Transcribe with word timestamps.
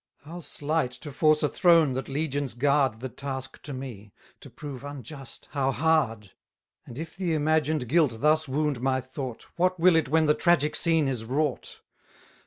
How 0.23 0.39
slight 0.39 0.89
to 1.03 1.11
force 1.11 1.43
a 1.43 1.47
throne 1.47 1.93
that 1.93 2.09
legions 2.09 2.55
guard 2.55 3.01
The 3.01 3.09
task 3.09 3.61
to 3.61 3.71
me! 3.71 4.13
to 4.39 4.49
prove 4.49 4.83
unjust, 4.83 5.47
how 5.51 5.69
hard! 5.71 6.31
And 6.87 6.97
if 6.97 7.15
the 7.15 7.35
imagined 7.35 7.87
guilt 7.87 8.17
thus 8.19 8.47
wound 8.47 8.81
my 8.81 8.99
thought, 8.99 9.45
What 9.57 9.79
will 9.79 9.95
it 9.95 10.09
when 10.09 10.25
the 10.25 10.33
tragic 10.33 10.75
scene 10.75 11.07
is 11.07 11.23
wrought! 11.23 11.81